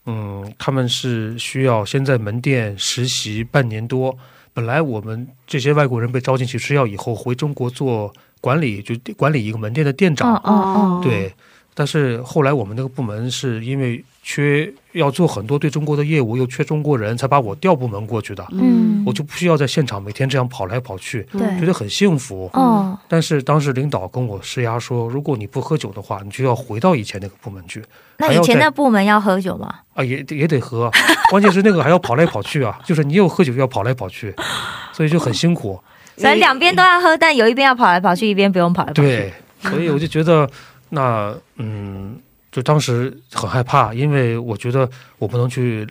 [0.06, 4.16] 嗯，他们是需要先在门店实习半年多。
[4.54, 10.34] 本来我们这些外国人被招进去吃药以后回中国做管理，就管理一个门店的店长。
[10.34, 11.32] 哦哦对，
[11.74, 18.46] 但是后来我们那个部门是因为缺要做很多对中国的业务，又缺中国人，才把我调部门过去的。
[18.52, 22.48] 嗯我就不需要在现场每天这样跑来跑去，觉，得很幸福。
[22.52, 27.82] 哦，但是当时领导跟我施压说，如果你不喝酒的话，你就要回到以前那个部门去
[28.18, 29.74] 那以前还要再那部门要喝酒吗？
[29.94, 30.88] 啊，也也得喝。
[31.30, 34.32] 关键是那个还要跑来跑去啊，就是你又喝酒又要跑来跑去，
[34.92, 35.80] 所以就很辛苦。
[36.16, 39.02] 所以两边都要喝，但有一边要跑来跑去，一边不用跑来跑去。
[39.02, 39.32] 对，
[39.62, 40.48] 所以我就觉得，
[40.94, 42.18] 那嗯，
[42.50, 45.88] 就当时很害怕，因为我觉得我不能去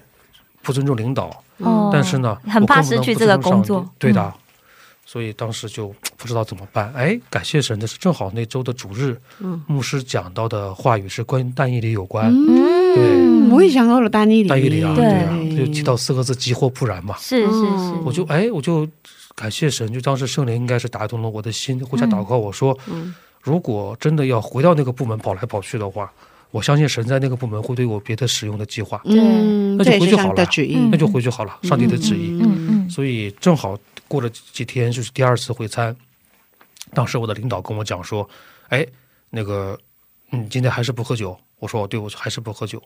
[0.61, 4.31] 不尊重领导，哦但是呢，很怕失去这个工作对的。
[5.03, 6.93] 所以当时就不知道怎么办。
[6.95, 12.31] 哎，感谢神的是，正好那周的主日，嗯牧师讲到的话语是关于但以理有关。
[12.31, 17.17] 嗯，对我也想到了丹尼里，但以理啊，对对啊，就提到四个字“急或不然”嘛。
[17.17, 18.87] 是是是，嗯我就哎，我就
[19.35, 26.11] 感谢神，就当时圣灵应该是打动了我的心，互相祷告，我说，嗯如果真的要回到那个部门跑来跑去的话，
[26.51, 32.37] 我相信神在那个部门会对我别的使用的计划，嗯，那就回去好了帝的旨意，嗯那就回去好了，上帝的旨意。
[32.41, 33.77] 嗯嗯所以正好
[34.07, 35.95] 过了几天，就是第二次会餐，
[36.93, 38.29] 当时我的领导跟我讲说，
[38.67, 38.85] 哎，
[39.29, 39.79] 那个，
[40.31, 41.37] 嗯，今天还是不喝酒？
[41.59, 42.81] 我说，对，我还是不喝酒。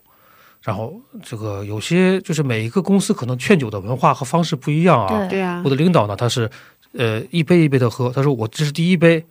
[0.61, 5.19] 然后这个有些就是每一个公司可能劝酒的文化和方式不一样啊。
[5.19, 6.49] 对对啊我，的领导呢，他是
[6.93, 9.23] 呃一杯一杯的喝，他说我这是第一杯，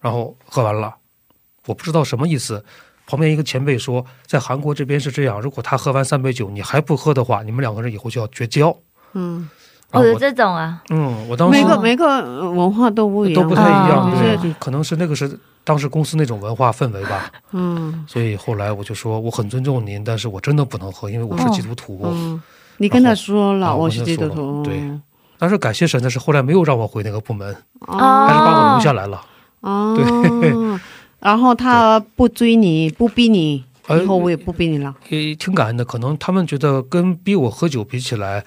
[0.00, 0.94] 然后喝完了，
[1.66, 2.64] 我不知道什么意思。
[3.08, 8.76] 旁边一个前辈说，在韩国这边是这样，如果他喝完三杯酒，你还不喝的话，你们两个人以后就要绝交。
[9.12, 9.48] 嗯，
[9.92, 17.30] 哦，有然后我这种啊，嗯，我当时每个每个呃文化都不一样，都不太一样，哦对，可能是那个是当时公司那种文化氛围吧。
[17.52, 22.00] 嗯所以后来我就说，我很尊重您，但是我真的不能喝，因为我是基督徒。
[22.02, 22.42] 嗯，
[22.78, 25.00] 你跟他说了，我是基督徒，跟他说了
[25.38, 27.54] 但是感谢神的是，后来没有让我回那个部门，
[27.86, 29.20] 哦还是把我留下来了。
[29.66, 30.80] 哦，
[31.18, 34.94] 然后他不追你，不逼你，呃以后我也不逼你了。
[35.08, 38.44] 也挺感恩的，可能他们觉得跟逼我喝酒比起来，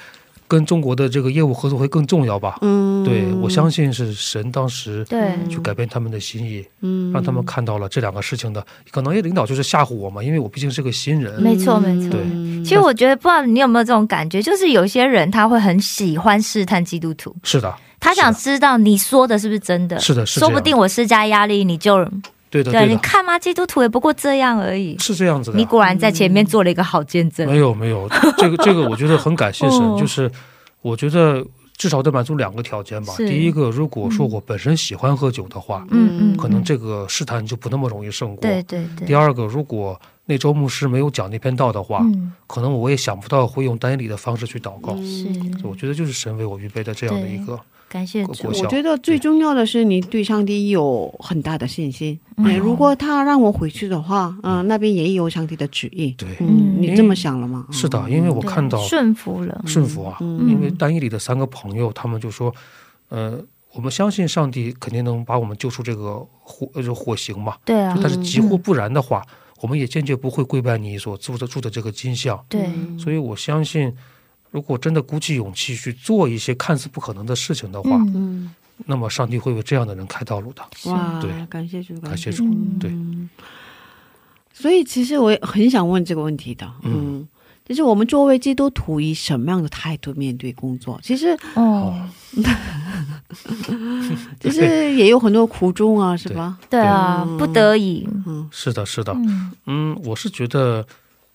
[0.47, 2.57] 跟中国的这个业务合作会更重要吧。
[2.61, 8.65] 嗯，对我相信是神当时对，去改变他们的心意，嗯，让他们看到了这两个事情的。
[8.91, 11.41] 可能也领导就是吓唬我嘛，因为我毕竟是个新人。
[11.41, 12.09] 没错没错。
[12.09, 17.73] 对嗯其实我觉得，不知道你有没有这种感觉，就是有些人他会很喜欢试探基督徒，是的，
[18.09, 22.03] 他想知道你说的是不是真的，是的，是的说不定我施加压力，你就
[22.49, 24.97] 对的，对，对，你看嘛，基督徒也不过这样而已。
[24.97, 25.57] 是这样子的。
[25.57, 27.47] 你果然在前面做了一个好见证。
[27.47, 30.31] 没有没有，这个 这个我觉得很感谢神，哦就是
[30.81, 31.45] 我觉得
[31.77, 33.13] 至少得满足两个条件吧。
[33.15, 38.41] 第一个，如果说我本身喜欢喝酒的话，嗯嗯，可能嗯这个试探就不那么容易胜过。
[38.41, 39.05] 对对对。
[39.05, 44.95] 第二个，如果那周牧师没有讲那篇道的话，嗯，可能我也想不到会用单理的方式去祷告。
[44.97, 45.27] 是
[45.63, 48.47] 我觉得就是神为我预备的这样的一个感谢主。
[48.47, 52.17] 我觉得最重要的是你对上帝有很大的信心。
[52.37, 56.11] 嗯哎，如果他让我回去的话，嗯，那边也有上帝的旨意。
[56.11, 57.65] 对，你这么想了吗？
[57.71, 59.61] 是的，因为我看到顺服了。
[59.65, 62.53] 顺服啊，嗯因为单一里的三个朋友，他们就说，
[63.09, 63.37] 呃，
[63.73, 69.21] 我们相信上帝肯定能把我们救出这个火呃这火刑嘛，对啊，但是几乎不然的话，
[69.61, 72.39] 我们也坚决不会跪拜你所住的住的这个金像。
[72.47, 73.93] 对，嗯所以我相信，
[74.51, 80.61] 如果真的鼓起勇气去做一些看似不可能的事情的话，嗯，嗯，那么上帝会为这样的人开道路的。
[80.91, 82.45] 哇对，感谢主，感谢主。
[82.45, 82.79] 嗯。
[82.79, 82.91] 对。
[82.91, 83.29] 嗯
[84.51, 86.91] 所以其实我也很想问这个问题的，嗯。
[87.21, 87.27] 嗯，
[87.63, 90.99] 就是我们作为基督徒，以什么样的态度面对工作？
[91.01, 91.95] 其实哦，
[94.41, 96.57] 其实也有很多苦衷啊，是吧？
[96.69, 98.05] 对啊，嗯不得已。
[98.25, 98.49] 嗯。
[98.51, 99.51] 是的，是的，嗯。
[99.67, 100.85] 嗯，我是觉得，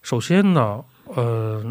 [0.02, 1.64] 首先呢，呃，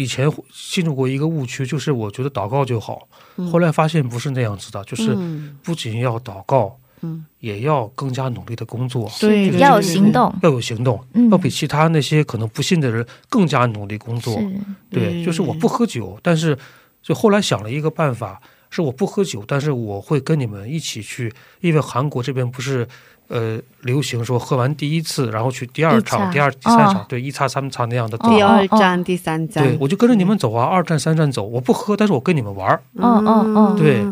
[0.00, 3.06] 以前进入过一个误区，就是我觉得祷告就好，
[3.52, 5.58] 后来发现不是那样子的，就是嗯。
[5.62, 10.34] 不仅要祷告，嗯，也要更加努力的工作，对要有行动。
[10.42, 11.28] 要有行动，嗯。
[11.28, 14.40] 要比其他那些可能不信的人更加努力工作。
[14.40, 16.56] 是，对，就是我不喝酒，但是
[17.02, 18.40] 就后来想了一个办法，
[18.70, 22.86] 是我不喝酒，但是我会跟你们一起去，因为韩国这边不是
[23.28, 28.28] 呃流行说喝完第一次，然后去第二场、第二、第三场，哦对，一叉三叉那样的走。
[28.30, 34.04] 第哦二站、第三站，对，我就跟着你们走啊，二站、三站走，我不喝，但是我跟你们玩儿，哦哦哦对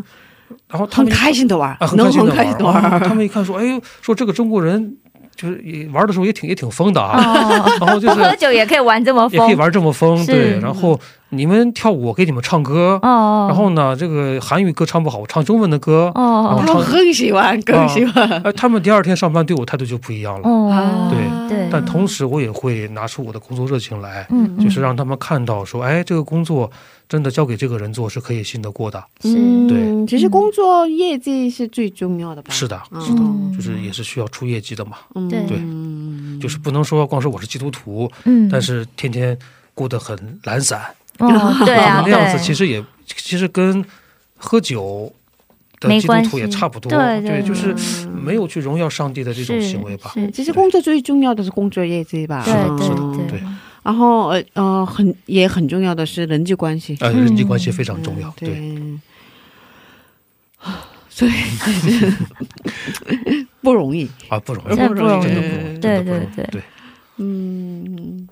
[0.67, 2.99] 然后他们一开心的玩，啊，很能开心的玩儿。
[2.99, 4.97] 他们一看说，哎呦，说这个中国人
[5.39, 9.55] 就是也玩的时候也挺也挺疯的啊，哦， 然后就不喝是酒也可以玩这么疯也可以。
[9.55, 10.59] 玩这么疯，对。
[10.59, 16.11] 然后你们跳舞，我给你们唱歌，哦，然后呢，这个韩语歌唱不好，我唱中文的歌。
[16.15, 18.27] 哦他们很喜欢，更喜欢。
[18.43, 20.49] 哎，他们第二天上班对我态度就不一样了。
[20.49, 26.69] 哦，对对但同时，我也会拿出我的工作热情来，嗯，就是让他们看到说，哎，这个工作
[27.09, 29.03] 真的交给这个人做是可以信得过的。
[29.23, 32.53] 嗯，对，其实工作业绩是最重要的吧？
[32.53, 33.01] 是的，嗯。
[33.01, 33.51] 是的，嗯。
[33.57, 34.97] 就是也是需要出业绩的嘛。
[35.15, 35.27] 嗯。
[35.27, 35.43] 对。
[35.49, 36.39] 嗯。
[36.39, 39.37] 就是不能说光说我是基督徒，嗯，但是天天
[39.73, 40.79] 过得很懒散，
[41.17, 41.27] 哦，
[41.65, 43.83] 对啊，那样子其实也其实跟
[44.37, 45.11] 喝酒
[45.81, 50.11] 的基督徒也差不多，对对就是嗯没有去荣耀上帝的这种行为吧。
[50.13, 52.43] 是其实工作最重要的是工作业绩吧？
[52.45, 52.77] 对嗯。
[52.77, 53.39] 对是的对。
[53.39, 53.43] 对
[53.89, 58.99] 然后呃呃，很也很重要的是人际关系，呃，人际关系非常重要嗯，对，对。
[61.09, 61.31] 所以
[63.63, 64.07] 不容易。
[64.27, 66.45] 啊，不容易，不容易真的不容易，对对对。
[66.51, 66.61] 对，
[67.17, 68.27] 嗯，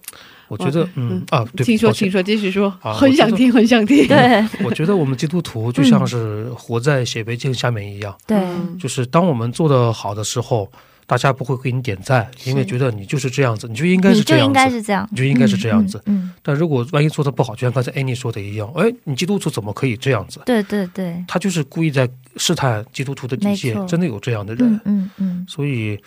[0.48, 2.06] 我觉得，嗯啊，对，请说，抱歉。
[2.08, 4.08] 请说，继续说，很想听，很想听。
[4.08, 4.46] 对。
[4.64, 8.78] 我觉得我们基督徒就像是活在显微镜下面一样，对，嗯。
[8.78, 10.70] 就是当我们做的好的时候，
[11.08, 15.98] 大家不会给你点赞，因为觉得你就是这样子，你就应该是这样子，该是这样，你就应该是这样子。
[16.06, 20.42] 嗯，嗯但如果万一做的不好，就像刚才 Annie 说的一样，哎，你基督徒怎么可以这样子？
[20.46, 24.70] 对对对，他就是故意在试探基督徒的底线，真的有这样的人。
[24.70, 25.98] 嗯嗯嗯，所以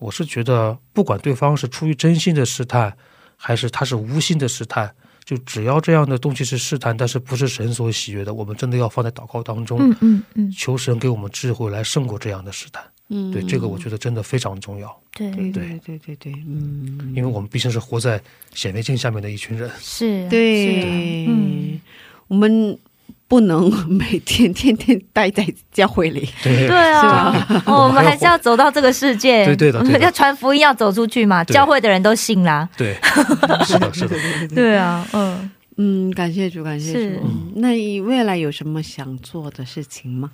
[0.00, 2.92] 我是觉得，不管对方是出于真心的试探，
[3.36, 4.92] 还是他是无心的试探，
[5.24, 12.82] 就只要这样的东西是试探，但是不是神所喜悦的，我们真的要放在祷告当中，嗯嗯嗯，求神给我们智慧来胜过这样的试探。
[13.12, 18.20] 嗯对，这个我觉得真的非常重要，对，对对对对嗯，因为我们毕竟是活在
[18.54, 19.68] 显微镜下面的一群人。
[19.80, 21.80] 是，对，是嗯，
[22.28, 22.78] 我们
[23.26, 26.28] 不能每天天天待在教会里。
[26.42, 32.96] 对对啊， 哦我们还是要走到这个世界，对对的对的我们要传福音，要走出去嘛，教会的人都信啦，对，
[33.66, 34.16] 是的，是的。
[34.54, 37.20] 对啊，嗯，嗯，感谢主，感谢主。
[37.24, 40.30] 嗯那你未来有什么想做的事情吗？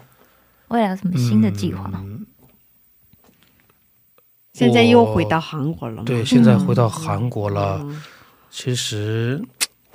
[0.69, 1.91] 未来有什么新的计划？
[1.95, 2.27] 嗯
[4.57, 6.03] 现在又回到韩国了吗？
[6.07, 7.81] 对，现在回到韩国了。
[7.83, 8.03] 嗯
[8.49, 9.43] 其实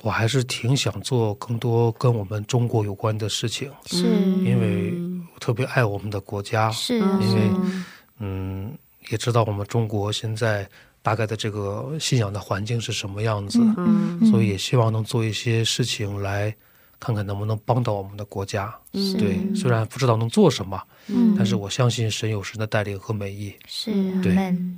[0.03, 4.05] 我还是挺想做更多跟我们中国有关的事情，是，
[4.45, 4.93] 因为
[5.33, 6.69] 我特别爱我们的国家。
[6.69, 7.85] 是，因为嗯
[8.19, 8.77] 嗯，
[9.09, 10.69] 也知道我们中国现在
[11.01, 16.55] 大概的这个信仰的环境是什么样子，嗯嗯，所以也希望能做一些事情来
[17.01, 18.73] 看看能不能帮到我们的国家。
[18.93, 21.33] 嗯对，虽然不知道能做什么，嗯。
[21.35, 23.53] 但是我相信神有神的带领和美意。
[23.67, 23.91] 是，
[24.21, 24.33] 对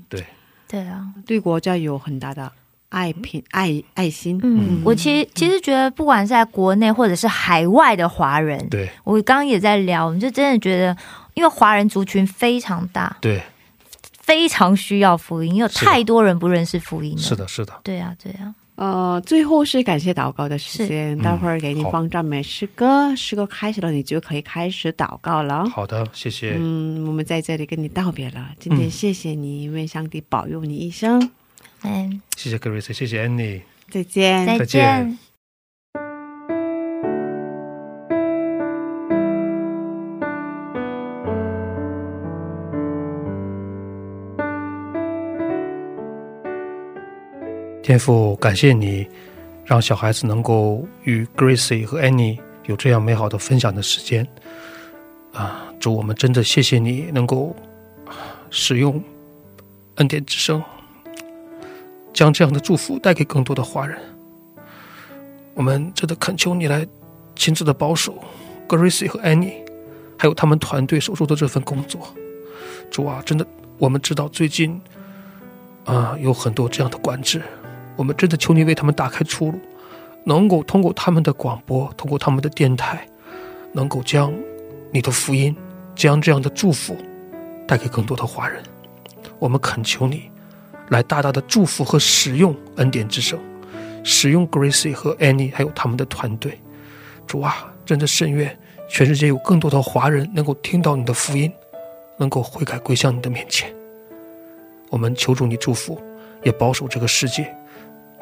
[0.08, 0.26] 对，
[0.68, 2.50] 对啊，对国家有很大的
[2.90, 4.40] 爱品爱爱心。
[4.42, 8.90] 嗯，我其实其实觉得，不管是在国内或者是海外的华人，对。
[9.04, 10.96] 我刚刚也在聊，我们就真的觉得，
[11.34, 13.44] 因为华人族群非常大，对，
[14.22, 17.22] 非常需要福音，因为太多人不认识福音了。
[17.22, 17.74] 是，的，是的。
[17.84, 25.70] 对啊，对啊，呃，最后是感谢祷告的时间，待会儿给你放赞美诗歌，诗歌开始了，你就可以开始祷告了。
[25.70, 26.56] 好的，谢谢。
[26.58, 28.50] 嗯，我们在这里跟你道别了。
[28.60, 31.30] 今天嗯谢谢你，愿上帝保佑你一生。
[31.84, 33.62] 嗯，谢谢 Grace，谢谢 Annie。
[33.90, 34.46] 再见。
[34.46, 35.18] 再再见
[47.84, 49.06] 天父，感谢你
[49.66, 54.26] 让小孩子能够与 Gracie 和 Annie 有这样美好的分享的时间。
[55.34, 57.54] 啊，主，我们真的谢谢你能够
[58.50, 59.04] 使用
[59.96, 60.64] 恩典之声，
[62.14, 64.00] 将这样的祝福带给更多的华人。
[65.54, 66.88] 我们真的恳求你来
[67.36, 68.18] 亲自的保守
[68.66, 69.56] Gracie 和 Annie，
[70.18, 72.08] 还有他们团队所做的这份工作。
[72.90, 73.46] 主啊，真的，
[73.78, 74.80] 我们知道最近
[75.84, 77.42] 啊有很多这样的管制，
[77.96, 79.60] 我们真的求你为他们打开出路，
[80.24, 83.08] 能够通过他们的广播，通过他们的电台，
[83.72, 84.34] 能够将
[84.92, 85.56] 你的福音，
[85.96, 86.98] 将这样的祝福
[87.68, 88.62] 带给更多的华人。
[89.38, 90.32] 我们恳求你
[90.90, 93.40] 来大大的祝福和使用恩典之声，
[94.04, 96.60] 使用 Gracie 和 Annie 还有他们的团队。
[97.28, 98.58] 主啊，真的深愿
[98.90, 101.52] 全世界有更多的华人能够听到你的福音，
[102.18, 103.74] 能够悔改归向你的面前。
[104.90, 106.02] 我们求助你祝福，
[106.44, 107.56] 也保守这个世界。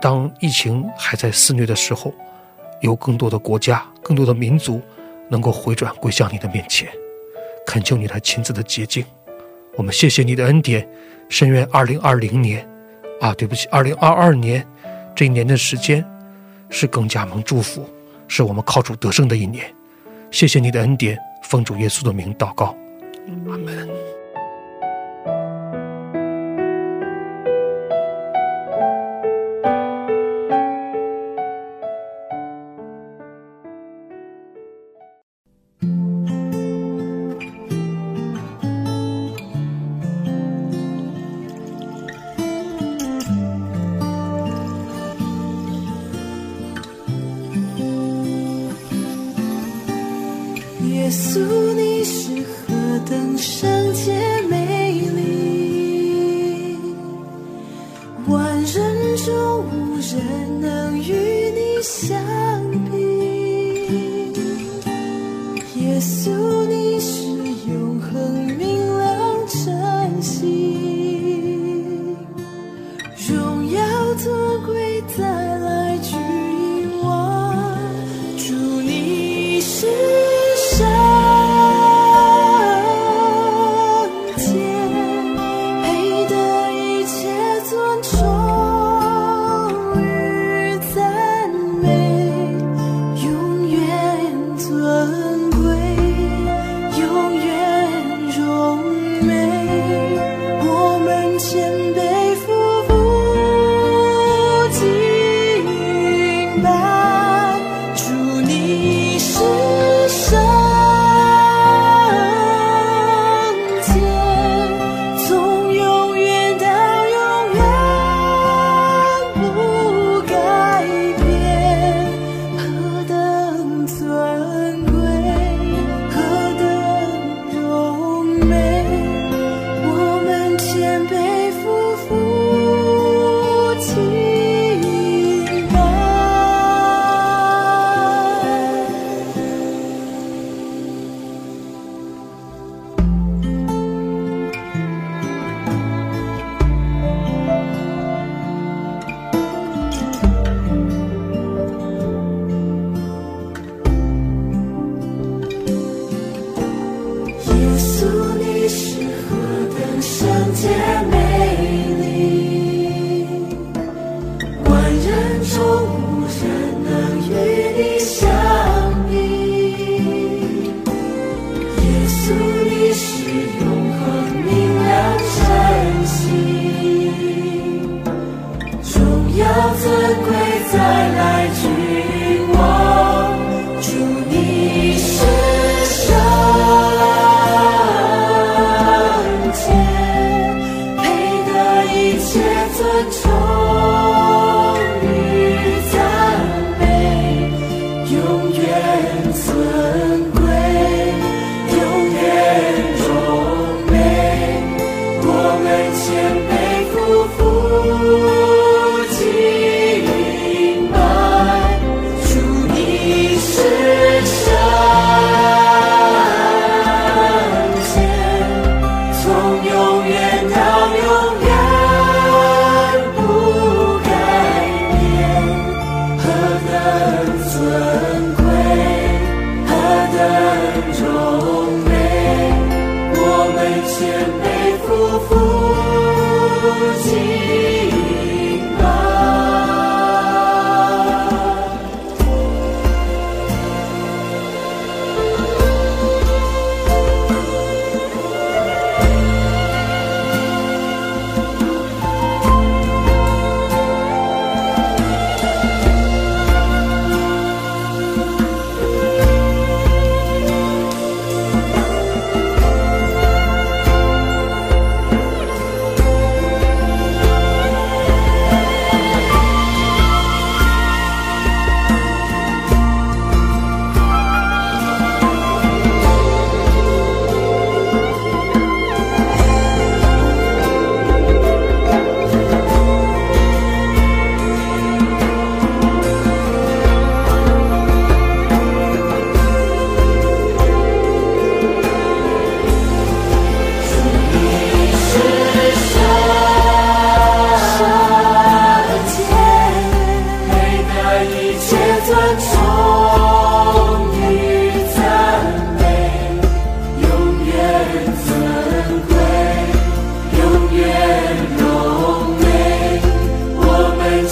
[0.01, 2.11] 当疫情还在肆虐的时候，
[2.81, 4.81] 有更多的国家、更多的民族
[5.29, 6.89] 能够回转归向你的面前，
[7.65, 9.05] 恳求你来亲自的洁净。
[9.75, 10.85] 我们谢谢你的恩典，
[11.29, 12.67] 深愿二零二零年，
[13.21, 14.67] 啊，对不起，二零二二年
[15.15, 16.03] 这一年的时间
[16.69, 17.87] 是更加蒙祝福，
[18.27, 19.65] 是我们靠主得胜的一年。
[20.31, 22.75] 谢谢你的恩典，奉主耶稣的名祷告，
[23.49, 23.87] 阿门。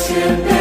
[0.02, 0.59] 我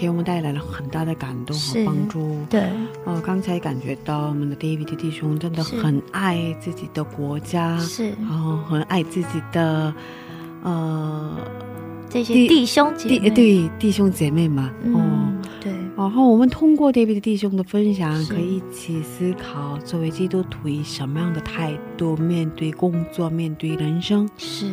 [0.00, 2.38] 给我们带来了很大的感动和帮助。
[2.48, 2.62] 对，
[3.04, 8.08] 哦，刚才感觉到我们的 David 弟兄真的很爱自己的国家，是。
[8.12, 9.92] 然后很爱自己的
[10.62, 11.36] 呃
[12.08, 14.72] 这些弟弟兄姐对弟兄姐妹嘛。
[14.84, 24.72] 哦，嗯，对，然后我们通过 David 弟兄的分享，可以一起思考，作为基督徒以什么样的态度面对工作、面对人生，是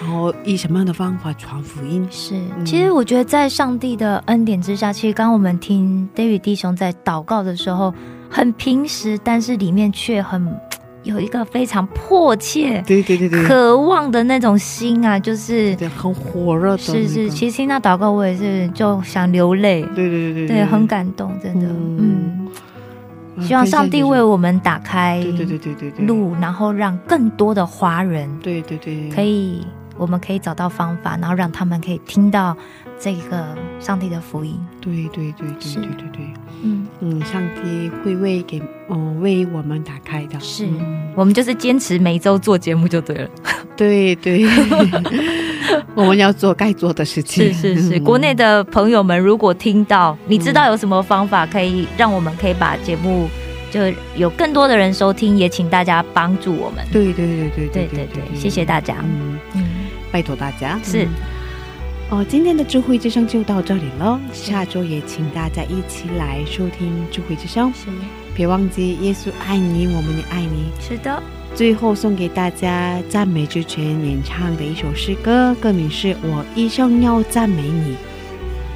[0.00, 2.06] 然后以什么样的方法传福音。
[2.10, 2.34] 是。
[2.56, 2.64] 嗯。
[2.64, 7.92] 其实我觉得在上帝的恩典之下，其实刚刚我们听 David 弟兄在祷告的时候，
[8.30, 10.54] 很平实，但是里面却很
[11.02, 21.96] 有一个非常迫切、对对对对，渴望的那种心啊，就是对很火热的、那个，是是，其实听到祷告，我也是就想流泪，对对对对对，很感动，真的，嗯。
[21.98, 22.48] 嗯
[23.40, 26.04] 希望上帝为我们打开对对对对对对。
[26.04, 29.08] 路，然后让更多的华人对对对。
[29.10, 29.64] 可以，
[29.98, 32.56] 我们可以找到方法，然后让他们可以听到
[32.98, 34.58] 这个上帝的福音。
[34.80, 36.08] 对对对对是对对。
[36.12, 36.26] 对，
[36.62, 40.66] 嗯，嗯，上帝会为给嗯为我们打开的，是。
[40.66, 41.12] 嗯。
[41.14, 43.28] 我们就是坚持每周做节目就对了。
[43.76, 44.44] 对对，
[45.94, 48.04] 我们要做该做的事情，是是是，嗯。
[48.04, 53.28] 国内的朋友们如果听到，你知道有什么方法可以让我们可以把节目
[53.70, 53.80] 就
[54.16, 56.84] 有更多的人收听，也请大家帮助我们。
[56.90, 58.96] 对对对对对对对，谢谢大家。
[59.02, 59.38] 嗯，嗯，
[60.10, 61.08] 拜托大家是嗯
[62.10, 64.18] 哦，今天的智慧之声就到这里了。
[64.32, 67.88] 下周也请大家一起来收听智慧之声，是
[68.34, 70.70] 别忘记耶稣爱你，我们也爱你。
[70.80, 71.22] 是的，
[71.54, 77.94] 最后送给大家赞美之泉演唱的一首诗歌，歌名是《我一生要赞美你》。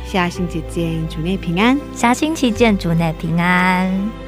[0.05, 1.81] 下星期见，主内平安。
[1.95, 4.22] 下星期见，主内平安。